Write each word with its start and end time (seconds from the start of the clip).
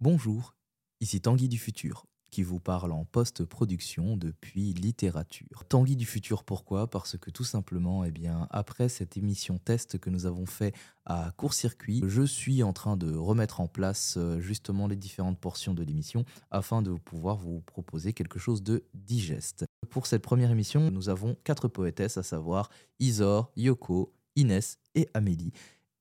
Bonjour, 0.00 0.54
ici 1.00 1.20
Tanguy 1.20 1.48
du 1.48 1.58
futur 1.58 2.06
qui 2.30 2.44
vous 2.44 2.60
parle 2.60 2.92
en 2.92 3.04
post-production 3.04 4.16
depuis 4.16 4.72
littérature. 4.72 5.64
Tanguy 5.68 5.96
du 5.96 6.06
futur, 6.06 6.44
pourquoi? 6.44 6.88
Parce 6.88 7.18
que 7.18 7.30
tout 7.32 7.42
simplement, 7.42 8.04
eh 8.04 8.12
bien, 8.12 8.46
après 8.50 8.88
cette 8.88 9.16
émission 9.16 9.58
test 9.58 9.98
que 9.98 10.08
nous 10.08 10.24
avons 10.24 10.46
fait 10.46 10.72
à 11.04 11.32
court-circuit, 11.36 12.04
je 12.06 12.22
suis 12.22 12.62
en 12.62 12.72
train 12.72 12.96
de 12.96 13.12
remettre 13.12 13.60
en 13.60 13.66
place 13.66 14.14
euh, 14.18 14.38
justement 14.38 14.86
les 14.86 14.94
différentes 14.94 15.40
portions 15.40 15.74
de 15.74 15.82
l'émission 15.82 16.24
afin 16.52 16.80
de 16.80 16.92
pouvoir 16.92 17.36
vous 17.36 17.60
proposer 17.62 18.12
quelque 18.12 18.38
chose 18.38 18.62
de 18.62 18.84
digeste. 18.94 19.64
Pour 19.90 20.06
cette 20.06 20.22
première 20.22 20.52
émission, 20.52 20.92
nous 20.92 21.08
avons 21.08 21.36
quatre 21.42 21.66
poétesses, 21.66 22.18
à 22.18 22.22
savoir 22.22 22.70
Isor, 23.00 23.50
Yoko, 23.56 24.14
Inès 24.36 24.78
et 24.94 25.08
Amélie. 25.12 25.50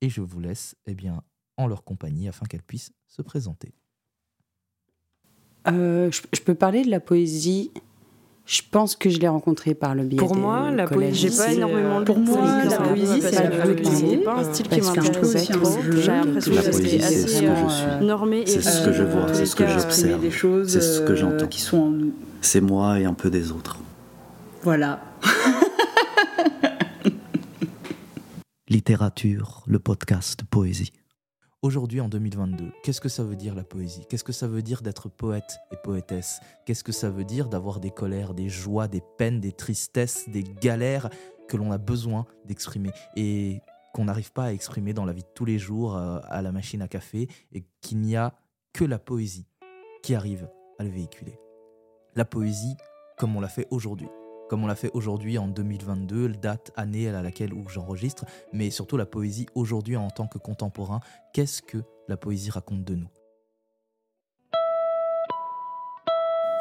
Et 0.01 0.09
je 0.09 0.21
vous 0.21 0.39
laisse 0.39 0.75
eh 0.85 0.93
bien, 0.93 1.23
en 1.57 1.65
leur 1.65 1.83
compagnie 1.83 2.27
afin 2.27 2.45
qu'elles 2.45 2.61
puissent 2.61 2.93
se 3.07 3.23
présenter. 3.23 3.73
Euh, 5.71 6.09
je, 6.11 6.41
peux 6.41 6.55
parler 6.55 6.83
de 6.83 6.89
la 6.89 6.99
poésie. 6.99 7.71
Je 8.45 8.61
pense 8.71 8.95
que 8.95 9.09
je 9.09 9.19
l'ai 9.19 9.27
rencontrée 9.27 9.73
par 9.73 9.93
le 9.93 10.03
biais 10.03 10.17
Pour 10.17 10.35
moi, 10.35 10.71
la 10.71 10.87
poésie, 10.87 11.27
j'ai 11.29 11.35
pas 11.35 11.51
énormément 11.51 12.05
Pour 12.05 12.17
moi, 12.17 12.63
la 12.63 12.77
poésie, 12.77 13.21
c'est 13.21 14.17
pas 14.23 14.35
un 14.35 14.53
style 14.53 14.69
qui 14.69 14.79
m'intéresse 14.81 15.49
trop. 15.49 15.77
J'ai 15.91 16.11
l'impression 16.11 16.53
que 16.53 16.61
c'est 16.61 17.03
assez 17.03 17.45
euh, 17.45 17.99
normé. 17.99 18.45
C'est 18.45 18.61
ce 18.61 18.85
que 18.85 18.93
je 18.93 19.03
vois, 19.03 19.33
c'est 19.33 19.45
ce 19.45 19.55
que 19.55 19.67
j'observe, 19.67 20.65
c'est 20.67 20.81
ce 20.81 21.01
que 21.01 21.15
j'entends. 21.15 21.47
Qui 21.47 21.61
sont 21.61 21.77
en 21.77 21.89
nous. 21.89 22.13
C'est 22.41 22.61
moi 22.61 22.99
et 22.99 23.05
un 23.05 23.13
peu 23.13 23.29
des 23.29 23.51
autres. 23.51 23.77
Voilà. 24.63 25.01
Littérature, 28.69 29.63
le 29.67 29.79
podcast 29.79 30.43
poésie. 30.49 30.91
Aujourd'hui, 31.67 31.99
en 31.99 32.07
2022, 32.07 32.71
qu'est-ce 32.81 33.01
que 33.01 33.09
ça 33.09 33.25
veut 33.25 33.35
dire 33.35 33.53
la 33.53 33.65
poésie? 33.65 34.05
Qu'est-ce 34.07 34.23
que 34.23 34.31
ça 34.31 34.47
veut 34.47 34.61
dire 34.61 34.81
d'être 34.81 35.09
poète 35.09 35.59
et 35.73 35.75
poétesse? 35.75 36.39
Qu'est-ce 36.65 36.81
que 36.81 36.93
ça 36.93 37.09
veut 37.09 37.25
dire 37.25 37.49
d'avoir 37.49 37.81
des 37.81 37.91
colères, 37.91 38.33
des 38.33 38.47
joies, 38.47 38.87
des 38.87 39.01
peines, 39.17 39.41
des 39.41 39.51
tristesses, 39.51 40.29
des 40.29 40.43
galères 40.43 41.09
que 41.49 41.57
l'on 41.57 41.73
a 41.73 41.77
besoin 41.77 42.25
d'exprimer 42.45 42.91
et 43.17 43.59
qu'on 43.93 44.05
n'arrive 44.05 44.31
pas 44.31 44.45
à 44.45 44.53
exprimer 44.53 44.93
dans 44.93 45.03
la 45.03 45.11
vie 45.11 45.23
de 45.23 45.33
tous 45.35 45.43
les 45.43 45.59
jours 45.59 45.97
euh, 45.97 46.19
à 46.29 46.41
la 46.41 46.53
machine 46.53 46.81
à 46.81 46.87
café 46.87 47.27
et 47.51 47.65
qu'il 47.81 47.97
n'y 47.97 48.15
a 48.15 48.33
que 48.71 48.85
la 48.85 48.97
poésie 48.97 49.45
qui 50.03 50.15
arrive 50.15 50.49
à 50.79 50.85
le 50.85 50.89
véhiculer? 50.89 51.37
La 52.15 52.23
poésie 52.23 52.77
comme 53.17 53.35
on 53.35 53.41
l'a 53.41 53.49
fait 53.49 53.67
aujourd'hui 53.71 54.07
comme 54.47 54.63
on 54.63 54.67
l'a 54.67 54.75
fait 54.75 54.91
aujourd'hui 54.93 55.37
en 55.37 55.47
2022, 55.47 56.29
date, 56.29 56.71
année 56.75 57.09
à 57.09 57.21
laquelle 57.21 57.53
où 57.53 57.67
j'enregistre, 57.67 58.25
mais 58.53 58.69
surtout 58.69 58.97
la 58.97 59.05
poésie 59.05 59.47
aujourd'hui 59.55 59.97
en 59.97 60.09
tant 60.09 60.27
que 60.27 60.37
contemporain. 60.37 61.01
Qu'est-ce 61.33 61.61
que 61.61 61.77
la 62.07 62.17
poésie 62.17 62.49
raconte 62.49 62.83
de 62.83 62.95
nous? 62.95 63.07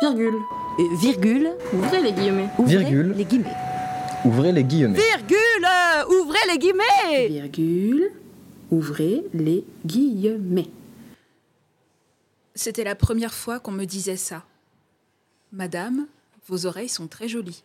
Virgule. 0.01 0.34
Euh, 0.78 0.97
virgule? 1.01 1.51
Ouvrez 1.73 2.03
les 2.03 2.12
guillemets. 2.12 2.48
Ouvrez 2.59 2.77
virgule. 2.77 3.15
les 3.17 3.25
guillemets. 3.25 3.55
Ouvrez 4.25 4.53
les 4.53 4.65
guillemets. 4.65 4.98
Virgule. 4.98 5.67
Ouvrez 6.11 6.39
les 6.50 6.59
guillemets. 6.59 7.28
Virgule. 7.28 8.12
Ouvrez 8.71 9.25
les 9.33 9.65
guillemets. 9.87 10.69
C'était 12.55 12.84
la 12.84 12.95
première 12.95 13.33
fois 13.33 13.61
qu'on 13.61 13.73
me 13.73 13.84
disait 13.84 14.17
ça. 14.17 14.45
Madame, 15.53 16.06
vos 16.47 16.67
oreilles 16.67 16.89
sont 16.89 17.06
très 17.06 17.28
jolies. 17.28 17.62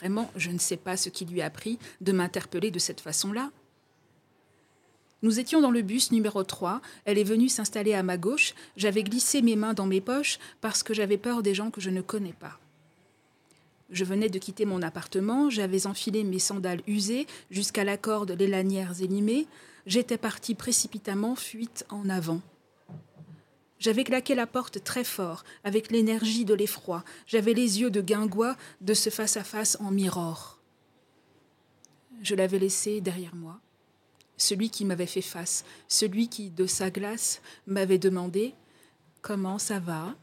Vraiment, 0.00 0.30
je 0.34 0.50
ne 0.50 0.58
sais 0.58 0.78
pas 0.78 0.96
ce 0.96 1.10
qui 1.10 1.26
lui 1.26 1.42
a 1.42 1.50
pris 1.50 1.78
de 2.00 2.12
m'interpeller 2.12 2.70
de 2.70 2.78
cette 2.78 3.00
façon-là. 3.00 3.50
Nous 5.22 5.38
étions 5.38 5.60
dans 5.60 5.70
le 5.70 5.82
bus 5.82 6.10
numéro 6.10 6.42
3, 6.42 6.80
elle 7.04 7.18
est 7.18 7.24
venue 7.24 7.50
s'installer 7.50 7.92
à 7.92 8.02
ma 8.02 8.16
gauche, 8.16 8.54
j'avais 8.78 9.02
glissé 9.02 9.42
mes 9.42 9.56
mains 9.56 9.74
dans 9.74 9.84
mes 9.84 10.00
poches 10.00 10.38
parce 10.62 10.82
que 10.82 10.94
j'avais 10.94 11.18
peur 11.18 11.42
des 11.42 11.54
gens 11.54 11.70
que 11.70 11.82
je 11.82 11.90
ne 11.90 12.00
connais 12.00 12.32
pas. 12.32 12.58
Je 13.90 14.04
venais 14.04 14.30
de 14.30 14.38
quitter 14.38 14.64
mon 14.64 14.80
appartement, 14.80 15.50
j'avais 15.50 15.86
enfilé 15.86 16.24
mes 16.24 16.38
sandales 16.38 16.80
usées 16.86 17.26
jusqu'à 17.50 17.84
la 17.84 17.98
corde 17.98 18.30
les 18.30 18.46
lanières 18.46 19.02
élimées, 19.02 19.46
j'étais 19.84 20.16
partie 20.16 20.54
précipitamment 20.54 21.36
fuite 21.36 21.84
en 21.90 22.08
avant. 22.08 22.40
J'avais 23.80 24.04
claqué 24.04 24.34
la 24.34 24.46
porte 24.46 24.84
très 24.84 25.04
fort, 25.04 25.42
avec 25.64 25.90
l'énergie 25.90 26.44
de 26.44 26.52
l'effroi. 26.52 27.02
J'avais 27.26 27.54
les 27.54 27.80
yeux 27.80 27.90
de 27.90 28.02
guingois 28.02 28.56
de 28.82 28.92
ce 28.92 29.08
face-à-face 29.08 29.78
en 29.80 29.90
miroir. 29.90 30.60
Je 32.20 32.34
l'avais 32.34 32.58
laissé 32.58 33.00
derrière 33.00 33.34
moi. 33.34 33.58
Celui 34.36 34.68
qui 34.68 34.84
m'avait 34.84 35.06
fait 35.06 35.22
face, 35.22 35.64
celui 35.88 36.28
qui, 36.28 36.50
de 36.50 36.66
sa 36.66 36.90
glace, 36.90 37.40
m'avait 37.66 37.98
demandé 37.98 38.54
Comment 39.22 39.58
ça 39.58 39.78
va? 39.80 40.14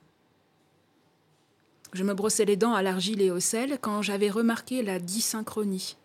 Je 1.94 2.04
me 2.04 2.14
brossais 2.14 2.46
les 2.46 2.58
dents 2.58 2.74
à 2.74 2.84
l'argile 2.84 3.22
et 3.22 3.32
au 3.32 3.40
sel 3.40 3.80
quand 3.82 4.04
j'avais 4.04 4.30
remarqué 4.30 4.84
la 4.84 5.00
dysynchronie. 5.00 5.98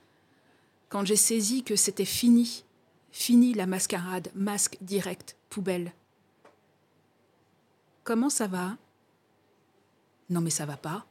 Quand 0.89 1.05
j'ai 1.05 1.17
saisi 1.17 1.65
que 1.65 1.77
c'était 1.77 2.07
fini, 2.07 2.65
fini 3.11 3.53
la 3.53 3.67
mascarade, 3.67 4.31
masque 4.35 4.79
direct, 4.81 5.37
poubelle. 5.51 5.93
Comment 8.05 8.31
ça 8.31 8.47
va? 8.47 8.77
Non 10.29 10.41
mais 10.41 10.51
ça 10.51 10.67
va 10.67 10.77
pas. 10.77 11.07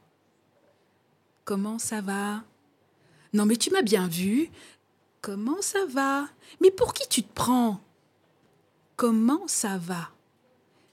Comment 1.44 1.78
ça 1.78 2.00
va? 2.00 2.42
Non 3.32 3.46
mais 3.46 3.56
tu 3.56 3.70
m'as 3.70 3.82
bien 3.82 4.08
vu. 4.08 4.50
Comment 5.20 5.62
ça 5.62 5.86
va? 5.86 6.28
Mais 6.60 6.70
pour 6.70 6.92
qui 6.92 7.08
tu 7.08 7.22
te 7.22 7.32
prends? 7.32 7.80
Comment 8.96 9.46
ça 9.46 9.78
va? 9.78 10.10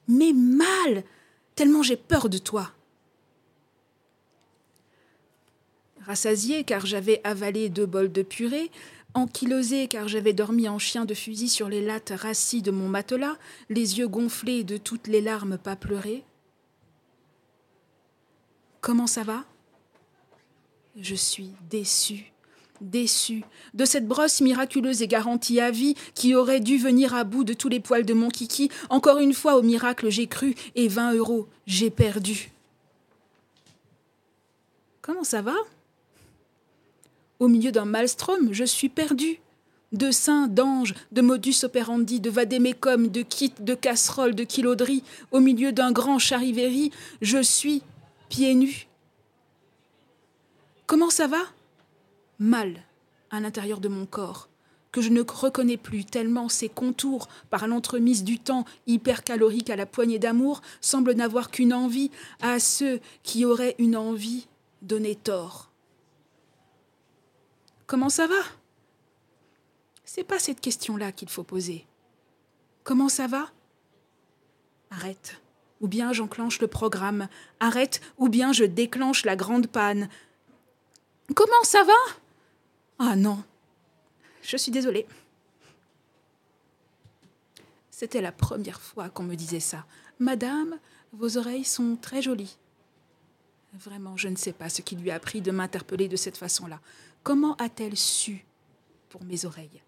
Mais 0.08 0.34
mal 0.34 1.04
Tellement 1.56 1.84
j'ai 1.84 1.98
peur 1.98 2.30
de 2.30 2.38
toi. 2.38 2.72
Rassasié 6.06 6.64
car 6.64 6.86
j'avais 6.86 7.20
avalé 7.26 7.70
deux 7.70 7.86
bols 7.86 8.12
de 8.12 8.22
purée, 8.22 8.72
ankylosé 9.14 9.88
car 9.88 10.08
j'avais 10.08 10.34
dormi 10.34 10.68
en 10.70 10.80
chien 10.80 11.06
de 11.06 11.14
fusil 11.14 11.50
sur 11.50 11.70
les 11.70 11.84
lattes 11.84 12.14
rassis 12.16 12.62
de 12.62 12.72
mon 12.72 12.88
matelas, 12.88 13.38
les 13.70 14.00
yeux 14.00 14.08
gonflés 14.08 14.64
de 14.64 14.78
toutes 14.78 15.08
les 15.08 15.22
larmes 15.22 15.58
pas 15.58 15.76
pleurées. 15.76 16.24
Comment 18.82 19.08
ça 19.08 19.24
va? 19.24 19.46
Je 21.00 21.16
suis 21.16 21.52
déçue, 21.70 22.32
déçue 22.82 23.44
de 23.74 23.86
cette 23.86 24.08
brosse 24.08 24.42
miraculeuse 24.42 25.02
et 25.02 25.08
garantie 25.08 25.60
à 25.60 25.72
vie 25.72 25.96
qui 26.14 26.36
aurait 26.36 26.60
dû 26.60 26.78
venir 26.78 27.14
à 27.14 27.24
bout 27.24 27.44
de 27.44 27.54
tous 27.54 27.70
les 27.70 27.80
poils 27.80 28.06
de 28.06 28.14
mon 28.14 28.30
kiki. 28.30 28.70
Encore 28.90 29.20
une 29.20 29.34
fois, 29.34 29.58
au 29.58 29.62
miracle, 29.62 30.10
j'ai 30.10 30.28
cru 30.28 30.56
et 30.76 30.88
20 30.88 31.14
euros, 31.14 31.48
j'ai 31.68 31.90
perdu. 31.90 32.52
Comment 35.02 35.24
ça 35.24 35.42
va? 35.42 35.56
Au 37.40 37.48
milieu 37.48 37.72
d'un 37.72 37.86
maelstrom, 37.86 38.54
je 38.54 38.66
suis 38.66 38.90
perdu. 38.90 39.40
De 39.92 40.12
saints, 40.12 40.48
d'anges, 40.48 40.94
de 41.12 41.22
modus 41.22 41.64
operandi, 41.64 42.20
de 42.20 42.30
vadémécum, 42.30 43.08
de 43.08 43.24
kits, 43.24 43.54
de 43.60 43.74
casseroles, 43.74 44.36
de 44.36 44.44
kilauderies, 44.44 45.04
au 45.32 45.40
milieu 45.40 45.72
d'un 45.72 45.92
grand 45.92 46.20
charivéry, 46.20 46.92
je 47.22 47.42
suis 47.42 47.82
pieds 48.30 48.54
nus. 48.54 48.88
Comment 50.86 51.10
ça 51.10 51.26
va? 51.26 51.42
Mal, 52.38 52.84
à 53.32 53.40
l'intérieur 53.40 53.80
de 53.80 53.88
mon 53.88 54.06
corps, 54.06 54.48
que 54.92 55.02
je 55.02 55.10
ne 55.10 55.22
reconnais 55.22 55.78
plus 55.78 56.06
tellement 56.06 56.50
ses 56.50 56.70
contours, 56.70 57.28
par 57.50 57.68
l'entremise 57.68 58.24
du 58.24 58.38
temps 58.38 58.66
hypercalorique 58.86 59.70
à 59.72 59.76
la 59.76 59.86
poignée 59.86 60.20
d'amour, 60.20 60.62
semblent 60.82 61.14
n'avoir 61.14 61.50
qu'une 61.50 61.74
envie 61.74 62.12
à 62.42 62.60
ceux 62.60 63.00
qui 63.24 63.44
auraient 63.46 63.76
une 63.80 63.98
envie 63.98 64.48
donner 64.84 65.16
tort. 65.16 65.69
Comment 67.90 68.10
ça 68.10 68.28
va? 68.28 68.40
C'est 70.06 70.24
pas 70.24 70.38
cette 70.38 70.62
question-là 70.62 71.12
qu'il 71.12 71.28
faut 71.28 71.42
poser. 71.42 71.88
Comment 72.84 73.10
ça 73.10 73.26
va? 73.26 73.50
Arrête. 74.92 75.42
Ou 75.82 75.88
bien 75.88 76.14
j'enclenche 76.14 76.62
le 76.62 76.68
programme. 76.68 77.28
Arrête, 77.60 78.00
ou 78.20 78.30
bien 78.30 78.54
je 78.54 78.64
déclenche 78.64 79.26
la 79.26 79.36
grande 79.36 79.66
panne. 79.66 80.08
Comment 81.36 81.64
ça 81.64 81.84
va? 81.84 82.14
Ah 83.00 83.16
non. 83.16 83.44
Je 84.44 84.56
suis 84.56 84.72
désolée. 84.72 85.08
C'était 87.90 88.22
la 88.22 88.32
première 88.32 88.82
fois 88.82 89.10
qu'on 89.10 89.24
me 89.24 89.34
disait 89.34 89.60
ça. 89.60 89.88
Madame, 90.20 90.78
vos 91.12 91.38
oreilles 91.38 91.66
sont 91.66 91.98
très 92.00 92.22
jolies. 92.22 92.56
Vraiment, 93.74 94.16
je 94.16 94.28
ne 94.28 94.36
sais 94.36 94.54
pas 94.54 94.70
ce 94.70 94.84
qui 94.84 94.96
lui 94.96 95.10
a 95.10 95.20
pris 95.20 95.42
de 95.42 95.50
m'interpeller 95.50 96.08
de 96.08 96.18
cette 96.18 96.38
façon-là. 96.38 96.80
Comment 97.24 97.56
a-t-elle 97.56 97.98
su 97.98 98.46
pour 99.10 99.24
mes 99.24 99.46
oreilles? 99.46 99.82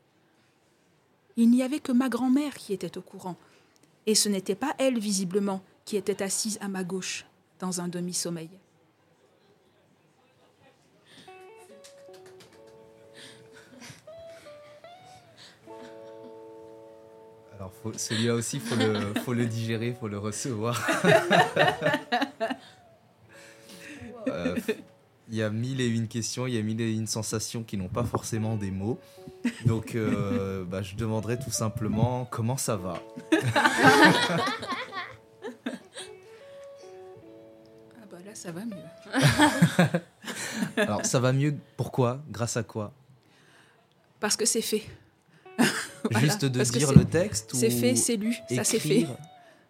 Il 1.38 1.50
n'y 1.50 1.64
avait 1.64 1.80
que 1.80 1.92
ma 1.92 2.10
grand-mère 2.10 2.56
qui 2.56 2.74
était 2.74 2.98
au 2.98 3.02
courant, 3.02 3.38
et 4.06 4.16
ce 4.16 4.30
n'était 4.30 4.56
pas 4.56 4.76
elle, 4.78 5.00
visiblement, 5.00 5.64
qui 5.86 5.96
était 5.98 6.22
assise 6.22 6.58
à 6.62 6.68
ma 6.68 6.84
gauche, 6.84 7.26
dans 7.60 7.82
un 7.82 7.88
demi-sommeil. 7.88 8.50
Alors 17.56 17.72
celui-là 17.96 18.36
aussi, 18.36 18.60
faut 18.60 18.76
le, 18.76 19.14
faut 19.22 19.34
le 19.34 19.46
digérer, 19.46 19.96
faut 20.00 20.08
le 20.08 20.18
recevoir. 20.18 20.80
Euh, 24.28 24.56
il 25.32 25.38
y 25.38 25.42
a 25.42 25.50
mille 25.50 25.80
et 25.80 25.88
une 25.88 26.10
questions, 26.10 26.46
il 26.46 26.54
y 26.54 26.58
a 26.58 26.62
mille 26.62 26.82
et 26.82 26.92
une 26.92 27.08
sensations 27.08 27.64
qui 27.64 27.78
n'ont 27.78 27.88
pas 27.88 28.04
forcément 28.04 28.58
des 28.58 28.70
mots. 28.70 29.00
Donc, 29.66 29.96
euh, 29.96 30.66
bah, 30.70 30.82
je 30.82 30.96
demanderai 30.96 31.40
tout 31.40 31.52
simplement 31.52 32.28
comment 32.30 32.58
ça 32.58 32.76
va. 32.76 33.02
ah 33.32 34.38
bah 38.12 38.18
là, 38.26 38.36
ça 38.36 38.52
va 38.52 38.66
mieux. 38.66 40.02
Alors, 40.78 41.06
ça 41.06 41.22
va 41.22 41.32
mieux. 41.32 41.56
Pourquoi 41.78 42.22
Grâce 42.30 42.58
à 42.58 42.64
quoi? 42.64 42.92
Parce 44.20 44.36
que 44.36 44.46
c'est 44.46 44.62
fait. 44.62 44.84
Juste 46.20 46.44
de 46.44 46.62
dire 46.62 46.92
le 46.92 47.06
texte 47.06 47.52
C'est 47.56 47.70
fait, 47.70 47.96
c'est 47.96 48.18
lu, 48.18 48.36
ça 48.50 48.66
c'est 48.66 48.80
fait. 48.80 49.08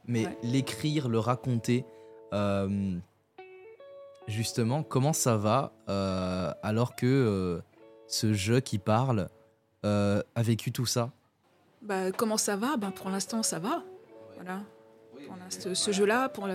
Mais 0.08 0.26
l'écrire, 0.42 1.08
le 1.08 1.20
raconter, 1.20 1.86
euh, 2.34 2.98
justement, 4.28 4.84
comment 4.84 5.14
ça 5.14 5.38
va 5.38 5.74
euh, 5.90 6.52
alors 6.64 6.96
que 6.96 7.06
euh, 7.06 7.62
ce 8.08 8.34
jeu 8.34 8.60
qui 8.60 8.78
parle 8.78 9.30
a 9.84 10.22
vécu 10.38 10.72
tout 10.72 10.86
ça? 10.86 11.12
Bah, 11.82 12.12
Comment 12.12 12.38
ça 12.38 12.56
va? 12.56 12.78
Ben, 12.78 12.92
Pour 12.92 13.10
l'instant, 13.10 13.42
ça 13.42 13.58
va. 13.58 13.84
Voilà. 14.36 14.62
Pour 15.26 15.38
ce 15.76 15.92
jeu-là, 15.92 16.30
pour, 16.30 16.48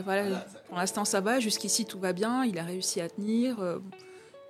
pour 0.69 0.77
l'instant, 0.77 1.05
ça 1.05 1.21
va. 1.21 1.41
Jusqu'ici, 1.41 1.87
tout 1.87 1.99
va 1.99 2.13
bien. 2.13 2.45
Il 2.45 2.59
a 2.59 2.63
réussi 2.63 3.01
à 3.01 3.09
tenir. 3.09 3.57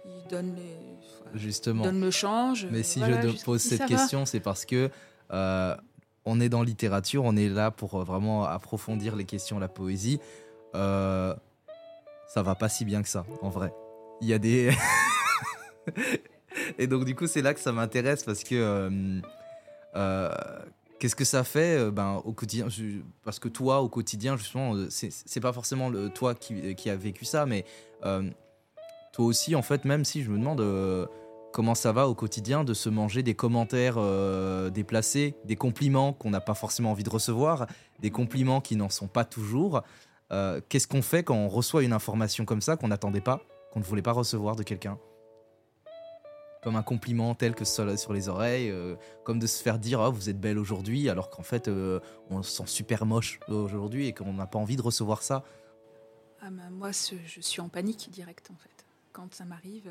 il 0.04 0.28
donne 0.28 0.54
les, 0.56 0.96
Justement. 1.38 1.84
donne 1.84 2.00
le 2.00 2.10
change. 2.10 2.66
Mais 2.70 2.82
si 2.82 3.00
je 3.00 3.06
te 3.06 3.44
pose 3.44 3.62
cette 3.62 3.86
question, 3.86 4.26
c'est 4.26 4.40
parce 4.40 4.64
que 4.64 4.90
euh, 5.32 5.76
on 6.24 6.40
est 6.40 6.48
dans 6.48 6.62
littérature, 6.62 7.24
on 7.24 7.36
est 7.36 7.48
là 7.48 7.70
pour 7.70 7.94
euh, 7.94 8.04
vraiment 8.04 8.44
approfondir 8.44 9.16
les 9.16 9.24
questions, 9.24 9.58
la 9.58 9.68
poésie. 9.68 10.20
Euh, 10.74 11.34
ça 12.28 12.42
va 12.42 12.54
pas 12.54 12.68
si 12.68 12.84
bien 12.84 13.02
que 13.02 13.08
ça, 13.08 13.24
en 13.42 13.48
vrai. 13.48 13.72
Il 14.20 14.28
y 14.28 14.32
a 14.32 14.38
des. 14.38 14.70
Et 16.78 16.86
donc, 16.86 17.04
du 17.04 17.14
coup, 17.14 17.26
c'est 17.26 17.42
là 17.42 17.54
que 17.54 17.60
ça 17.60 17.72
m'intéresse 17.72 18.24
parce 18.24 18.44
que. 18.44 19.20
Qu'est-ce 20.98 21.16
que 21.16 21.26
ça 21.26 21.44
fait 21.44 21.90
ben, 21.90 22.22
au 22.24 22.32
quotidien 22.32 22.68
Parce 23.22 23.38
que 23.38 23.48
toi, 23.48 23.82
au 23.82 23.88
quotidien, 23.88 24.36
justement, 24.36 24.74
c'est 24.88 25.40
pas 25.40 25.52
forcément 25.52 25.90
le, 25.90 26.08
toi 26.08 26.34
qui, 26.34 26.74
qui 26.74 26.88
a 26.88 26.96
vécu 26.96 27.26
ça, 27.26 27.44
mais 27.44 27.64
toi 28.00 29.24
aussi, 29.24 29.54
en 29.54 29.62
fait, 29.62 29.84
même 29.84 30.04
si 30.04 30.22
je 30.22 30.30
me 30.30 30.38
demande 30.38 30.60
comment 31.56 31.74
ça 31.74 31.90
va 31.90 32.06
au 32.06 32.14
quotidien 32.14 32.64
de 32.64 32.74
se 32.74 32.90
manger 32.90 33.22
des 33.22 33.32
commentaires 33.32 33.94
euh, 33.96 34.68
déplacés, 34.68 35.36
des 35.46 35.56
compliments 35.56 36.12
qu'on 36.12 36.28
n'a 36.28 36.42
pas 36.42 36.52
forcément 36.52 36.90
envie 36.90 37.02
de 37.02 37.08
recevoir, 37.08 37.66
des 37.98 38.10
compliments 38.10 38.60
qui 38.60 38.76
n'en 38.76 38.90
sont 38.90 39.06
pas 39.06 39.24
toujours. 39.24 39.82
Euh, 40.32 40.60
qu'est-ce 40.68 40.88
qu'on 40.88 41.02
fait 41.02 41.22
quand 41.22 41.36
on 41.36 41.48
reçoit 41.48 41.82
une 41.82 41.92
information 41.92 42.44
comme 42.44 42.60
ça 42.60 42.76
qu'on 42.76 42.88
n'attendait 42.88 43.20
pas, 43.20 43.40
qu'on 43.72 43.80
ne 43.80 43.84
voulait 43.84 44.02
pas 44.02 44.12
recevoir 44.12 44.56
de 44.56 44.62
quelqu'un? 44.62 44.98
Comme 46.62 46.76
un 46.76 46.82
compliment 46.82 47.34
tel 47.34 47.54
que 47.54 47.64
sur 47.64 47.84
les 47.84 48.28
oreilles, 48.28 48.70
euh, 48.70 48.96
comme 49.24 49.38
de 49.38 49.46
se 49.46 49.62
faire 49.62 49.78
dire 49.78 50.00
oh, 50.00 50.10
vous 50.10 50.28
êtes 50.28 50.40
belle 50.40 50.58
aujourd'hui, 50.58 51.08
alors 51.08 51.30
qu'en 51.30 51.44
fait 51.44 51.70
on 52.30 52.42
se 52.42 52.50
sent 52.50 52.66
super 52.66 53.06
moche 53.06 53.38
aujourd'hui 53.48 54.08
et 54.08 54.12
qu'on 54.12 54.32
n'a 54.32 54.46
pas 54.46 54.58
envie 54.58 54.76
de 54.76 54.82
recevoir 54.82 55.22
ça. 55.22 55.44
Ah 56.42 56.50
bah, 56.50 56.64
moi, 56.70 56.90
je 56.90 57.40
suis 57.40 57.60
en 57.60 57.68
panique 57.68 58.10
direct 58.10 58.50
en 58.52 58.56
fait. 58.56 58.84
Quand 59.12 59.32
ça 59.32 59.44
m'arrive 59.44 59.90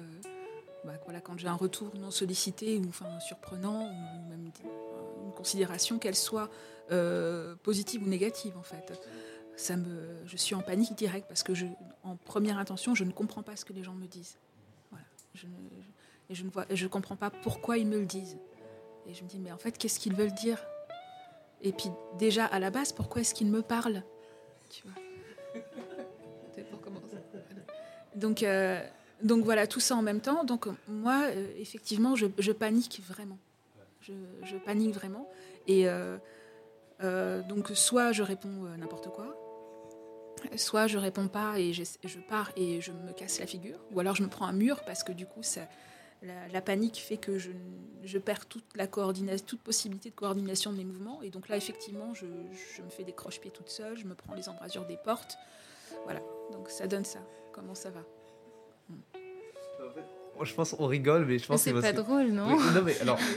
bah, 0.86 0.94
voilà, 1.06 1.20
quand 1.20 1.38
j'ai 1.38 1.48
un 1.48 1.56
retour 1.56 1.92
non 2.00 2.12
sollicité 2.12 2.78
ou 2.78 2.90
enfin, 2.90 3.20
surprenant, 3.20 3.88
ou 3.88 4.30
même 4.30 4.52
une 5.24 5.32
considération, 5.34 5.98
qu'elle 5.98 6.16
soit 6.16 6.50
euh, 6.92 7.56
positive 7.64 8.04
ou 8.04 8.08
négative 8.08 8.56
en 8.58 8.62
fait. 8.62 9.02
Ça 9.57 9.78
me, 9.78 10.18
je 10.25 10.38
suis 10.38 10.56
en 10.56 10.62
panique 10.62 10.96
directe 10.96 11.28
parce 11.28 11.44
que 11.44 11.54
je, 11.54 11.66
en 12.04 12.16
première 12.16 12.57
intention, 12.57 12.94
je 12.94 13.04
ne 13.04 13.12
comprends 13.12 13.44
pas 13.44 13.56
ce 13.56 13.66
que 13.66 13.74
les 13.74 13.84
gens 13.84 13.94
me 13.94 14.07
disent. 14.07 14.38
Voilà. 14.92 15.06
Je 15.34 15.48
et 16.30 16.36
je 16.36 16.44
ne 16.44 16.50
vois, 16.50 16.66
je 16.69 16.88
comprends 16.88 17.16
pas 17.16 17.30
pourquoi 17.30 17.78
ils 17.78 17.88
me 17.88 18.00
le 18.00 18.06
disent. 18.06 18.38
Et 19.07 19.13
je 19.13 19.24
me 19.24 19.30
dis, 19.30 19.40
mais 19.40 19.52
en 19.52 19.57
fait, 19.57 19.78
qu'est-ce 19.78 20.00
qu'ils 20.00 20.16
veulent 20.16 20.34
dire? 20.34 20.57
Et 21.62 21.72
puis 21.72 21.90
déjà, 22.18 22.46
à 22.46 22.60
la 22.60 22.72
base, 22.72 22.92
pourquoi 22.92 23.22
est-ce 23.22 23.34
qu'ils 23.34 23.48
me 23.48 23.62
parlent? 23.62 24.04
Tu 24.69 24.84
vois? 24.84 25.62
Donc, 28.16 28.44
euh, 28.44 28.81
donc 29.22 29.44
voilà, 29.44 29.68
tout 29.68 29.81
ça 29.81 29.96
en 29.96 30.01
même 30.01 30.22
temps. 30.22 30.46
Donc 30.46 30.68
moi, 30.88 31.24
euh, 31.25 31.48
effectivement, 31.58 32.16
je, 32.16 32.28
panique 32.51 33.01
vraiment. 33.06 33.38
Je, 34.00 34.58
panique 34.66 34.94
vraiment. 34.94 35.30
Et 35.68 35.90
euh, 35.90 36.18
donc 37.44 37.72
soit 37.74 38.13
je 38.13 38.24
réponds 38.24 38.69
n'importe 38.78 39.10
quoi, 39.10 39.36
soit 40.56 40.88
je 40.88 40.98
réponds 40.98 41.28
pas 41.28 41.60
et 41.60 41.74
je, 41.74 41.84
pars 42.28 42.52
et 42.56 42.82
je 42.82 42.92
me 42.92 43.14
casse 43.14 43.40
la 43.40 43.48
figure, 43.48 43.80
ou 43.92 44.00
alors 44.00 44.16
je 44.16 44.24
me 44.24 44.28
prends 44.28 44.46
un 44.46 44.54
mur 44.54 44.82
parce 44.86 45.04
que 45.04 45.12
du 45.12 45.26
coup 45.26 45.42
la, 46.52 46.62
panique 46.62 46.98
fait 46.98 47.18
que 47.18 47.38
je, 47.38 48.18
perds 48.18 48.46
toute 48.48 48.66
la 48.76 48.88
coordination, 48.88 49.46
toute 49.46 49.62
possibilité 49.62 50.10
de 50.10 50.16
coordination 50.16 50.72
de 50.72 50.78
mes 50.78 50.86
mouvements. 50.86 51.22
Et 51.22 51.30
donc 51.30 51.50
là, 51.50 51.58
effectivement, 51.58 52.14
je, 52.14 52.26
me 52.26 52.90
fais 52.90 53.04
des 53.04 53.14
croche-pieds 53.14 53.52
toute 53.52 53.70
seule, 53.70 53.98
je 53.98 54.06
me 54.06 54.16
prends 54.16 54.34
les 54.34 54.50
embrasures 54.50 54.86
des 54.86 54.98
portes. 54.98 55.38
Voilà, 56.06 56.22
donc 56.52 56.70
ça 56.70 56.88
donne 56.88 57.06
ça. 57.06 57.20
Comment 57.54 57.76
ça 57.76 57.92
va? 57.92 58.02
Je 60.42 60.54
pense 60.54 60.72
qu'on 60.72 60.88
rigole, 60.88 61.26
mais 61.26 61.40
je 61.40 61.46
pense 61.46 61.64
que 61.64 61.82
c'est 61.82 61.82
pas 61.82 61.94
drôle, 61.94 62.28
non? 62.28 62.60
Non, 62.60 62.82
mais 62.84 63.00
alors. 63.02 63.20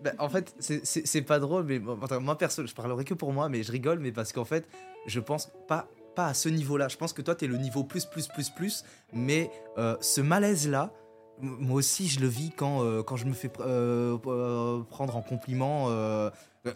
Bah, 0.00 0.12
en 0.18 0.28
fait, 0.28 0.54
c'est 0.60 1.22
pas 1.22 1.40
drôle, 1.40 1.64
mais 1.64 1.80
moi 1.80 2.38
perso, 2.38 2.64
je 2.64 2.72
parlerai 2.72 3.04
que 3.04 3.14
pour 3.14 3.32
moi, 3.32 3.48
mais 3.48 3.64
je 3.64 3.72
rigole, 3.72 3.98
mais 3.98 4.12
parce 4.12 4.32
qu'en 4.32 4.44
fait, 4.44 4.64
je 5.06 5.18
pense 5.18 5.50
pas, 5.66 5.88
à 6.26 6.34
ce 6.34 6.48
niveau-là. 6.48 6.88
Je 6.88 6.96
pense 6.96 7.12
que 7.12 7.22
toi, 7.22 7.34
tu 7.34 7.44
es 7.44 7.48
le 7.48 7.56
niveau 7.56 7.84
plus, 7.84 8.04
plus, 8.04 8.28
plus, 8.28 8.50
plus, 8.50 8.84
mais 9.12 9.50
euh, 9.78 9.96
ce 10.00 10.20
malaise-là, 10.20 10.92
moi 11.40 11.76
aussi, 11.76 12.08
je 12.08 12.20
le 12.20 12.26
vis 12.26 12.50
quand, 12.56 12.82
euh, 12.82 13.02
quand 13.02 13.16
je 13.16 13.26
me 13.26 13.32
fais 13.32 13.50
euh, 13.60 14.18
prendre 14.90 15.16
en 15.16 15.22
compliment 15.22 15.88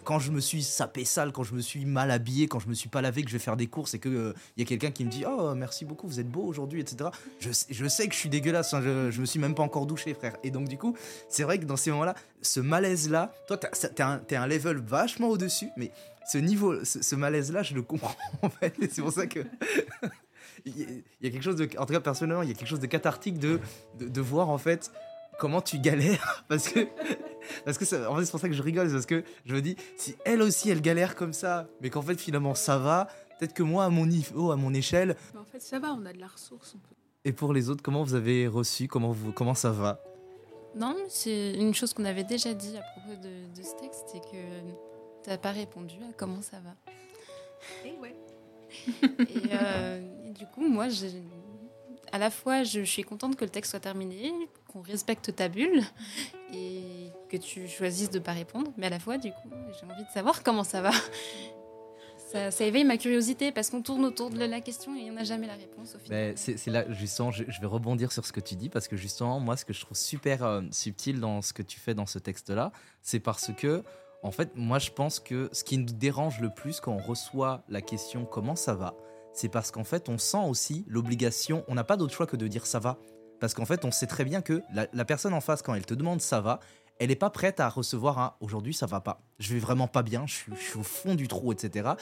quand 0.04 0.18
je 0.18 0.30
me 0.30 0.40
suis 0.40 0.62
sapé 0.62 1.04
sale, 1.04 1.32
quand 1.32 1.42
je 1.42 1.54
me 1.54 1.60
suis 1.60 1.84
mal 1.84 2.10
habillé, 2.10 2.46
quand 2.46 2.58
je 2.58 2.68
me 2.68 2.74
suis 2.74 2.88
pas 2.88 3.02
lavé, 3.02 3.22
que 3.22 3.28
je 3.28 3.34
vais 3.34 3.42
faire 3.42 3.56
des 3.56 3.66
courses 3.66 3.94
et 3.94 3.98
qu'il 3.98 4.34
il 4.56 4.60
y 4.60 4.62
a 4.62 4.66
quelqu'un 4.66 4.90
qui 4.90 5.04
me 5.04 5.10
dit 5.10 5.24
Oh, 5.26 5.54
merci 5.54 5.84
beaucoup, 5.84 6.06
vous 6.06 6.20
êtes 6.20 6.28
beau 6.28 6.42
aujourd'hui, 6.42 6.80
etc. 6.80 7.10
Je, 7.40 7.50
je, 7.70 7.86
sais 7.86 8.06
que 8.08 8.14
je 8.14 8.18
suis 8.18 8.28
dégueulasse, 8.28 8.74
hein, 8.74 8.80
je, 8.82 9.10
je, 9.10 9.20
me 9.20 9.26
suis 9.26 9.38
même 9.38 9.54
pas 9.54 9.62
encore 9.62 9.86
douché, 9.86 10.14
frère. 10.14 10.36
Et 10.42 10.50
donc, 10.50 10.68
du 10.68 10.78
coup, 10.78 10.96
c'est 11.28 11.42
vrai 11.42 11.58
que 11.58 11.64
dans 11.64 11.76
ces 11.76 11.90
moments-là, 11.90 12.14
ce 12.40 12.60
malaise-là, 12.60 13.32
toi, 13.46 13.56
t'es 13.56 14.02
un, 14.02 14.22
un 14.30 14.46
level 14.46 14.78
vachement 14.78 15.28
au-dessus, 15.28 15.68
mais 15.76 15.90
ce 16.26 16.38
niveau, 16.38 16.84
ce, 16.84 17.14
malaise-là, 17.14 17.62
je 17.62 17.74
le 17.74 17.82
comprends 17.82 18.14
en 18.42 18.50
fait. 18.50 18.74
C'est 18.90 19.02
pour 19.02 19.12
ça 19.12 19.26
que. 19.26 19.40
il 20.64 21.02
y 21.20 21.26
a 21.26 21.30
quelque 21.30 21.42
chose 21.42 21.56
de. 21.56 21.68
En 21.78 21.86
tout 21.86 21.92
cas, 21.92 22.00
personnellement, 22.00 22.42
il 22.42 22.48
y 22.48 22.52
a 22.52 22.54
quelque 22.54 22.68
chose 22.68 22.80
de 22.80 22.86
cathartique 22.86 23.38
de, 23.38 23.60
de, 23.98 24.08
de 24.08 24.20
voir 24.20 24.48
en 24.48 24.58
fait 24.58 24.90
comment 25.38 25.60
tu 25.60 25.78
galères 25.78 26.44
parce 26.48 26.68
que 26.68 26.86
parce 27.64 27.78
que 27.78 27.84
en 28.06 28.16
fait 28.16 28.24
c'est 28.24 28.30
pour 28.30 28.40
ça 28.40 28.48
que 28.48 28.54
je 28.54 28.62
rigole 28.62 28.90
parce 28.90 29.06
que 29.06 29.24
je 29.44 29.54
me 29.54 29.60
dis 29.60 29.76
si 29.96 30.14
elle 30.24 30.42
aussi 30.42 30.70
elle 30.70 30.80
galère 30.80 31.16
comme 31.16 31.32
ça 31.32 31.68
mais 31.80 31.90
qu'en 31.90 32.02
fait 32.02 32.20
finalement 32.20 32.54
ça 32.54 32.78
va 32.78 33.08
peut-être 33.38 33.52
que 33.52 33.62
moi 33.62 33.84
à 33.84 33.88
mon 33.88 34.06
niveau 34.06 34.52
à 34.52 34.56
mon 34.56 34.72
échelle 34.72 35.16
en 35.36 35.44
fait 35.44 35.60
ça 35.60 35.78
va 35.78 35.94
on 35.94 36.06
a 36.06 36.12
de 36.12 36.20
la 36.20 36.28
ressource 36.28 36.76
et 37.24 37.32
pour 37.32 37.52
les 37.52 37.70
autres 37.70 37.82
comment 37.82 38.04
vous 38.04 38.14
avez 38.14 38.46
reçu 38.46 38.88
comment 38.88 39.10
vous 39.10 39.32
comment 39.32 39.54
ça 39.54 39.70
va? 39.70 40.00
Non 40.76 40.96
c'est 41.08 41.54
une 41.54 41.74
chose 41.74 41.92
qu'on 41.92 42.04
avait 42.04 42.24
déjà 42.24 42.54
dit 42.54 42.76
à 42.76 42.82
propos 42.82 43.20
de, 43.20 43.62
ce 43.62 43.80
texte 43.80 44.04
c'est 44.12 44.20
que 44.20 44.36
tu 45.22 45.30
n'as 45.30 45.38
pas 45.38 45.52
répondu 45.52 45.96
à 46.08 46.12
comment 46.16 46.42
ça 46.42 46.58
va 46.60 46.74
et 47.84 47.92
ouais 47.98 48.14
euh, 49.52 50.00
et, 50.26 50.30
du 50.30 50.46
coup 50.46 50.66
moi 50.66 50.88
j'ai 50.88 51.22
à 52.12 52.18
la 52.18 52.30
fois, 52.30 52.62
je, 52.62 52.82
suis 52.82 53.02
contente 53.02 53.36
que 53.36 53.44
le 53.44 53.50
texte 53.50 53.70
soit 53.70 53.80
terminé, 53.80 54.32
qu'on 54.68 54.82
respecte 54.82 55.34
ta 55.34 55.48
bulle 55.48 55.82
et 56.52 57.10
que 57.30 57.38
tu 57.38 57.66
choisisses 57.66 58.10
de 58.10 58.18
ne 58.18 58.22
pas 58.22 58.32
répondre. 58.32 58.70
Mais 58.76 58.86
à 58.86 58.90
la 58.90 58.98
fois, 58.98 59.16
du 59.16 59.30
coup, 59.30 59.48
j'ai 59.80 59.90
envie 59.90 60.04
de 60.04 60.10
savoir 60.10 60.42
comment 60.42 60.62
ça 60.62 60.82
va. 60.82 60.90
Ça, 62.50 62.64
éveille 62.64 62.84
ma 62.84 62.96
curiosité 62.96 63.52
parce 63.52 63.68
qu'on 63.68 63.82
tourne 63.82 64.06
autour 64.06 64.30
de 64.30 64.38
la 64.38 64.62
question 64.62 64.96
et 64.96 65.00
il 65.00 65.04
n'y 65.04 65.10
en 65.10 65.18
a 65.18 65.24
jamais 65.24 65.46
la 65.46 65.54
réponse 65.54 65.94
au 65.94 65.98
final. 65.98 66.32
C'est 66.34 66.66
là, 66.68 66.90
justement, 66.90 67.30
je, 67.30 67.44
vais 67.44 67.66
rebondir 67.66 68.10
sur 68.10 68.24
ce 68.24 68.32
que 68.32 68.40
tu 68.40 68.54
dis 68.54 68.70
parce 68.70 68.88
que 68.88 68.96
justement, 68.96 69.38
moi, 69.38 69.54
ce 69.58 69.66
que 69.66 69.74
je 69.74 69.82
trouve 69.82 69.98
super 69.98 70.42
euh, 70.42 70.62
subtil 70.70 71.20
dans 71.20 71.42
ce 71.42 71.52
que 71.52 71.62
tu 71.62 71.78
fais 71.78 71.92
dans 71.92 72.06
ce 72.06 72.18
texte-là, 72.18 72.72
c'est 73.02 73.20
parce 73.20 73.50
que, 73.54 73.82
en 74.22 74.30
fait, 74.30 74.52
moi, 74.54 74.78
je 74.78 74.90
pense 74.90 75.18
que 75.18 75.48
ce 75.52 75.64
qui 75.64 75.78
nous 75.78 75.84
dérange 75.84 76.40
le 76.40 76.50
plus 76.50 76.80
quand 76.80 76.92
on 76.92 76.98
reçoit 76.98 77.62
la 77.68 77.80
question 77.80 78.24
comment 78.24 78.56
ça 78.56 78.74
va, 78.74 78.94
c'est 79.32 79.48
parce 79.48 79.70
qu'en 79.70 79.84
fait, 79.84 80.08
on 80.08 80.18
sent 80.18 80.44
aussi 80.48 80.84
l'obligation, 80.86 81.64
on 81.68 81.74
n'a 81.74 81.84
pas 81.84 81.96
d'autre 81.96 82.14
choix 82.14 82.26
que 82.26 82.36
de 82.36 82.46
dire 82.46 82.66
ça 82.66 82.78
va. 82.78 82.98
Parce 83.40 83.54
qu'en 83.54 83.64
fait, 83.64 83.84
on 83.84 83.90
sait 83.90 84.06
très 84.06 84.24
bien 84.24 84.40
que 84.40 84.62
la, 84.72 85.04
personne 85.04 85.34
en 85.34 85.40
face, 85.40 85.62
quand 85.62 85.74
elle 85.74 85.86
te 85.86 85.94
demande 85.94 86.20
ça 86.20 86.40
va, 86.40 86.60
elle 87.00 87.08
n'est 87.08 87.16
pas 87.16 87.30
prête 87.30 87.58
à 87.58 87.68
recevoir 87.68 88.18
un 88.20 88.34
aujourd'hui 88.38 88.74
ça 88.74 88.86
va 88.86 89.00
pas. 89.00 89.22
Je 89.40 89.54
vais 89.54 89.58
vraiment 89.58 89.88
pas 89.88 90.04
bien, 90.04 90.24
je 90.26 90.34
suis, 90.34 90.78
au 90.78 90.84
fond 90.84 91.16
du 91.16 91.26
trou, 91.26 91.52
etc. 91.52 91.94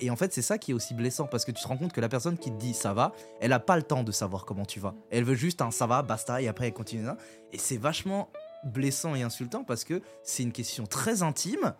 Et, 0.00 0.10
en 0.10 0.16
fait, 0.16 0.32
c'est 0.32 0.42
ça 0.42 0.58
qui 0.58 0.72
est 0.72 0.74
aussi 0.74 0.94
blessant 0.94 1.26
parce 1.26 1.44
que 1.44 1.52
tu 1.52 1.62
te 1.62 1.68
rends 1.68 1.76
compte 1.76 1.92
que 1.92 2.00
la 2.00 2.08
personne 2.08 2.36
qui 2.36 2.50
te 2.50 2.56
dit 2.56 2.74
ça 2.74 2.92
va, 2.92 3.12
elle 3.40 3.50
n'a 3.50 3.60
pas 3.60 3.76
le 3.76 3.84
temps 3.84 4.02
de 4.02 4.10
savoir 4.10 4.44
comment 4.44 4.64
tu 4.64 4.80
vas. 4.80 4.94
Elle 5.10 5.22
veut 5.22 5.36
juste 5.36 5.62
un 5.62 5.70
ça 5.70 5.86
va, 5.86 6.02
basta, 6.02 6.42
et 6.42 6.48
après 6.48 6.66
elle 6.66 6.72
continue. 6.72 7.06
Et 7.52 7.58
c'est 7.58 7.76
vachement 7.76 8.28
blessant 8.64 9.14
et 9.14 9.22
insultant 9.22 9.64
parce 9.64 9.84
que 9.84 10.02
c'est 10.22 10.42
une 10.42 10.52
question 10.52 10.86
très 10.86 11.22
intime, 11.22 11.74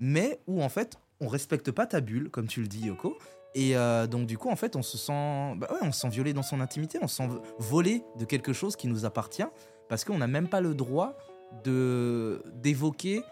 mais 0.00 0.40
où 0.46 0.62
en 0.62 0.68
fait 0.68 0.98
on 1.20 1.28
respecte 1.28 1.70
pas 1.70 1.86
ta 1.86 2.00
bulle, 2.00 2.30
comme 2.30 2.46
tu 2.46 2.60
le 2.60 2.68
dis, 2.68 2.86
Yoko. 2.86 3.16
Et 3.54 3.76
euh, 3.76 4.06
donc 4.06 4.26
du 4.26 4.36
coup, 4.36 4.50
en 4.50 4.56
fait, 4.56 4.74
on 4.76 4.82
se 4.82 4.98
sent, 4.98 5.54
bah 5.56 5.68
on 5.80 5.92
se 5.92 6.00
sent 6.00 6.08
violé 6.08 6.32
dans 6.32 6.42
son 6.42 6.60
intimité, 6.60 6.98
on 7.00 7.06
se 7.06 7.16
sent 7.16 7.28
volé 7.58 8.02
de 8.18 8.24
quelque 8.24 8.52
chose 8.52 8.74
qui 8.74 8.88
nous 8.88 9.04
appartient, 9.04 9.46
parce 9.88 10.04
qu'on 10.04 10.18
n'a 10.18 10.26
même 10.26 10.48
pas 10.48 10.60
le 10.60 10.74
droit 10.74 11.14
de 11.62 12.42
d'évoquer 12.54 13.22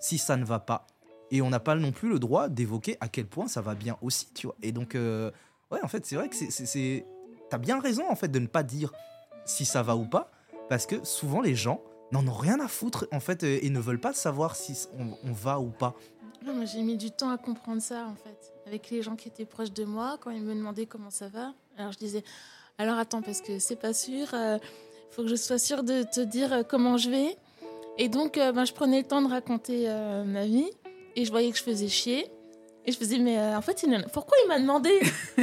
si 0.00 0.18
ça 0.18 0.36
ne 0.36 0.44
va 0.44 0.58
pas. 0.58 0.86
Et 1.30 1.42
on 1.42 1.50
n'a 1.50 1.60
pas 1.60 1.74
non 1.74 1.92
plus 1.92 2.08
le 2.08 2.18
droit 2.18 2.48
d'évoquer 2.48 2.96
à 3.00 3.08
quel 3.08 3.26
point 3.26 3.48
ça 3.48 3.60
va 3.60 3.74
bien 3.74 3.98
aussi, 4.00 4.28
tu 4.32 4.46
vois. 4.46 4.56
Et 4.62 4.72
donc, 4.72 4.94
euh, 4.94 5.30
ouais, 5.70 5.80
en 5.82 5.88
fait, 5.88 6.06
c'est 6.06 6.16
vrai 6.16 6.28
que 6.28 6.36
c'est, 6.36 7.04
t'as 7.50 7.58
bien 7.58 7.80
raison 7.80 8.08
en 8.08 8.14
fait 8.16 8.28
de 8.28 8.38
ne 8.38 8.46
pas 8.46 8.62
dire 8.62 8.92
si 9.44 9.64
ça 9.64 9.82
va 9.82 9.94
ou 9.94 10.06
pas, 10.06 10.30
parce 10.68 10.86
que 10.86 11.04
souvent 11.04 11.40
les 11.40 11.54
gens 11.54 11.82
n'en 12.12 12.26
ont 12.26 12.36
rien 12.36 12.60
à 12.60 12.68
foutre 12.68 13.06
en 13.12 13.20
fait 13.20 13.42
et 13.42 13.68
ne 13.70 13.80
veulent 13.80 14.00
pas 14.00 14.12
savoir 14.12 14.56
si 14.56 14.86
on, 14.98 15.32
va 15.32 15.60
ou 15.60 15.70
pas. 15.70 15.94
moi 16.44 16.64
j'ai 16.64 16.82
mis 16.82 16.96
du 16.96 17.10
temps 17.10 17.30
à 17.30 17.38
comprendre 17.38 17.82
ça 17.82 18.06
en 18.06 18.14
fait 18.14 18.52
avec 18.66 18.90
les 18.90 19.02
gens 19.02 19.16
qui 19.16 19.28
étaient 19.28 19.44
proches 19.44 19.72
de 19.72 19.84
moi 19.84 20.18
quand 20.20 20.30
ils 20.30 20.42
me 20.42 20.54
demandaient 20.54 20.86
comment 20.86 21.10
ça 21.10 21.28
va. 21.28 21.52
Alors 21.76 21.92
je 21.92 21.98
disais 21.98 22.24
alors 22.78 22.98
attends 22.98 23.22
parce 23.22 23.40
que 23.40 23.58
c'est 23.58 23.76
pas 23.76 23.94
sûr, 23.94 24.28
euh, 24.34 24.58
faut 25.10 25.22
que 25.22 25.28
je 25.28 25.34
sois 25.34 25.58
sûre 25.58 25.82
de 25.82 26.02
te 26.02 26.20
dire 26.20 26.52
euh, 26.52 26.62
comment 26.62 26.98
je 26.98 27.08
vais. 27.10 27.36
Et 27.96 28.08
donc 28.08 28.36
euh, 28.36 28.52
ben, 28.52 28.66
je 28.66 28.74
prenais 28.74 28.98
le 28.98 29.06
temps 29.06 29.22
de 29.22 29.28
raconter 29.28 29.88
ma 30.26 30.44
vie 30.44 30.70
et 31.14 31.24
je 31.24 31.30
voyais 31.30 31.50
que 31.50 31.58
je 31.58 31.62
faisais 31.62 31.88
chier. 31.88 32.30
Et 32.86 32.92
je 32.92 32.98
faisais, 32.98 33.18
mais 33.18 33.36
en 33.38 33.62
fait, 33.62 33.84
pourquoi 34.12 34.38
il 34.44 34.48
m'a 34.48 34.60
demandé? 34.60 35.00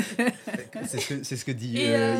C'est 0.88 1.00
ce, 1.00 1.36
ce, 1.36 1.44
que 1.44 1.52
dit 1.52 1.78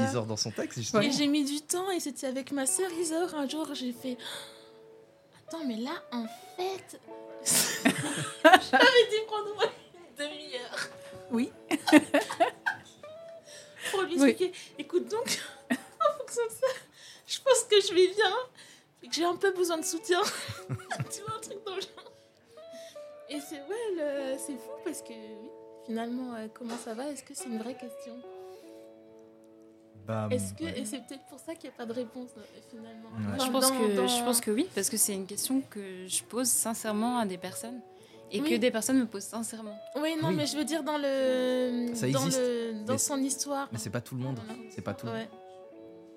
Isor 0.10 0.26
dans 0.26 0.36
son 0.36 0.52
texte, 0.52 0.80
justement. 0.80 1.02
Et 1.02 1.12
j'ai 1.12 1.28
mis 1.28 1.46
du 1.46 1.62
temps, 1.62 1.90
et 1.92 2.02
c'était 2.02 2.28
avec 2.28 2.52
ma 2.52 2.66
sœur 2.66 2.92
Isor. 2.92 3.34
Un 3.36 3.48
jour, 3.48 3.70
j'ai 3.74 3.94
fait 3.94 4.18
Attends, 5.48 5.66
mais 5.66 5.78
là, 5.78 6.04
en 6.12 6.26
fait. 6.58 7.00
J'avais 8.44 9.08
dû 9.10 9.26
prendre 9.28 9.48
une 9.94 10.16
demi-heure. 10.18 10.90
Oui. 11.32 11.52
Pour 13.92 14.02
lui 14.04 14.14
expliquer. 14.16 14.52
Écoute 14.78 15.10
donc, 15.10 15.40
en 15.72 16.18
fonction 16.18 16.46
de 16.46 16.52
ça, 16.52 16.68
je 17.28 17.40
pense 17.40 17.64
que 17.70 17.80
je 17.82 17.94
vais 17.94 18.08
bien 18.14 18.34
et 19.04 19.08
que 19.08 19.16
j'ai 19.16 19.26
un 19.26 19.36
peu 19.36 19.52
besoin 19.52 19.78
de 19.78 19.86
soutien. 19.86 20.22
tu 21.12 21.22
vois, 21.22 21.36
un 21.38 21.40
truc 21.40 21.64
dans 21.66 21.76
le 21.76 21.82
genre. 21.82 22.13
Et 23.30 23.40
c'est 23.40 23.56
ouais, 23.56 24.38
c'est 24.38 24.54
fou 24.54 24.72
parce 24.84 25.02
que 25.02 25.14
finalement, 25.86 26.36
euh, 26.36 26.48
comment 26.54 26.78
ça 26.78 26.94
va? 26.94 27.10
Est-ce 27.10 27.24
que 27.24 27.34
c'est 27.34 27.50
une 27.50 27.60
vraie 27.60 27.76
question? 27.76 28.14
Bah, 30.06 30.28
Est-ce 30.32 30.54
que 30.54 30.66
et 30.66 30.84
c'est 30.86 31.00
peut-être 31.00 31.26
pour 31.30 31.40
ça 31.40 31.56
qu'il 31.56 31.70
n'y 31.70 31.76
a 31.76 31.78
pas 31.78 31.86
de 31.86 31.94
réponse 31.94 32.32
euh, 32.38 32.42
finalement. 32.70 33.10
je 33.40 33.50
pense 33.50 33.72
que 33.72 34.08
je 34.08 34.24
pense 34.26 34.42
que 34.42 34.52
oui 34.52 34.68
parce 34.76 34.90
que 34.90 34.98
c'est 34.98 35.14
une 35.14 35.26
question 35.26 35.62
que 35.62 36.06
je 36.08 36.24
pose 36.24 36.50
sincèrement 36.50 37.18
à 37.20 37.26
des 37.26 37.38
personnes 37.38 37.80
et 38.30 38.42
que 38.42 38.56
des 38.58 38.72
personnes 38.72 39.00
me 39.00 39.06
posent 39.06 39.24
sincèrement. 39.24 39.78
Oui, 40.02 40.16
non, 40.22 40.32
mais 40.32 40.46
je 40.46 40.58
veux 40.58 40.66
dire 40.66 40.84
dans 40.84 40.98
le 40.98 42.12
dans, 42.12 42.26
le, 42.26 42.84
dans 42.86 42.98
son 42.98 43.20
histoire. 43.20 43.70
Mais 43.72 43.78
c'est 43.78 43.92
pas 43.92 44.02
tout 44.02 44.16
le 44.16 44.22
monde. 44.22 44.40
C'est 44.70 44.82
pas 44.82 44.94
tout. 44.94 45.08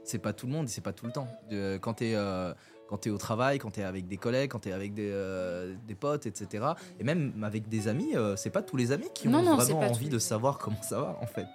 C'est 0.03 0.19
pas 0.19 0.33
tout 0.33 0.47
le 0.47 0.53
monde, 0.53 0.69
c'est 0.69 0.81
pas 0.81 0.93
tout 0.93 1.07
le 1.07 1.13
temps. 1.13 1.27
De, 1.51 1.79
quand 1.79 1.95
tu 1.95 2.07
es 2.07 2.15
euh, 2.15 2.55
quand 2.89 2.99
tu 2.99 3.09
es 3.09 3.13
au 3.13 3.19
travail, 3.19 3.59
quand 3.59 3.71
tu 3.71 3.81
es 3.81 3.85
avec 3.85 4.07
des 4.07 4.17
collègues, 4.17 4.51
quand 4.51 4.61
tu 4.61 4.69
es 4.69 4.73
avec 4.73 4.95
des, 4.95 5.11
euh, 5.11 5.75
des, 5.87 5.95
potes, 5.95 6.27
etc. 6.27 6.65
Et 7.01 7.05
même 7.05 7.43
avec 7.43 7.69
des 7.69 7.89
amis, 7.89 8.17
euh, 8.17 8.37
c'est 8.37 8.51
pas 8.51 8.63
tous 8.63 8.77
les 8.77 8.93
amis 8.93 9.09
qui 9.15 9.29
ont 9.29 9.43
vraiment 9.43 9.81
envie 9.81 10.09
de 10.09 10.19
savoir 10.19 10.59
comment 10.59 10.83
ça 10.83 11.01
va, 11.01 11.19
en 11.21 11.27
fait. 11.27 11.47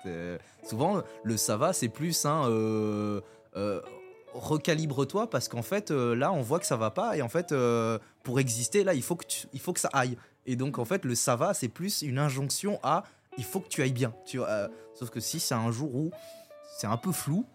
souvent, 0.63 1.01
le 1.23 1.37
ça 1.37 1.57
va, 1.57 1.73
c'est 1.73 1.89
plus 1.89 2.25
un 2.25 2.49
recalibre-toi 4.33 5.29
parce 5.29 5.49
qu'en 5.49 5.61
fait, 5.61 5.91
là, 5.91 6.31
on 6.31 6.41
voit 6.41 6.59
que 6.59 6.65
ça 6.65 6.77
va 6.77 6.89
pas 6.89 7.17
et 7.17 7.21
en 7.21 7.29
fait, 7.29 7.53
pour 8.23 8.39
exister, 8.39 8.83
là, 8.83 8.93
il 8.93 9.03
faut 9.03 9.15
que, 9.15 9.25
il 9.53 9.59
faut 9.59 9.73
que 9.73 9.79
ça 9.79 9.89
aille. 9.93 10.17
Et 10.45 10.55
donc, 10.55 10.79
en 10.79 10.85
fait, 10.85 11.05
le 11.05 11.15
ça 11.15 11.35
va, 11.35 11.53
c'est 11.53 11.67
plus 11.67 12.01
une 12.01 12.17
injonction 12.17 12.79
à 12.83 13.03
il 13.37 13.43
faut 13.43 13.59
que 13.59 13.67
tu 13.67 13.81
ailles 13.81 13.93
bien. 13.93 14.13
Tu 14.25 14.37
vois, 14.37 14.49
euh, 14.49 14.67
sauf 14.93 15.09
que 15.09 15.19
si 15.19 15.39
c'est 15.39 15.55
un 15.55 15.71
jour 15.71 15.93
où 15.93 16.11
c'est 16.77 16.87
un 16.87 16.97
peu 16.97 17.11
flou, 17.11 17.45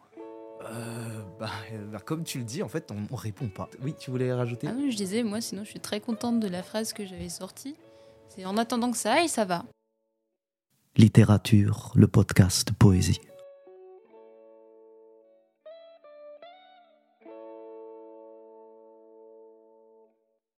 euh, 0.63 1.23
bah, 1.39 1.51
bah, 1.93 1.99
comme 2.05 2.25
tu 2.25 2.39
le 2.39 2.45
dis, 2.45 2.63
en 2.63 2.69
fait, 2.69 2.91
on, 2.91 3.07
on, 3.13 3.17
répond 3.17 3.49
pas. 3.49 3.69
Oui, 3.83 3.95
tu 3.99 4.11
voulais 4.11 4.33
rajouter 4.33 4.67
Ah 4.69 4.75
oui, 4.77 4.91
je 4.91 4.97
disais, 4.97 5.23
moi, 5.23 5.41
sinon, 5.41 5.65
je 5.65 5.71
suis 5.71 5.81
très 5.81 6.01
contente 6.01 6.41
de 6.41 6.49
la 6.49 6.63
phrase 6.63 6.93
que 6.93 7.05
j'avais 7.05 7.29
sortie. 7.29 7.77
C'est 8.29 8.45
en 8.45 8.57
attendant 8.57 8.91
que 8.91 8.97
ça 8.97 9.15
aille, 9.15 9.29
ça 9.29 9.45
va. 9.45 9.65
Littérature, 10.97 11.93
le 11.95 12.09
podcast 12.09 12.73
poésie. 12.73 13.21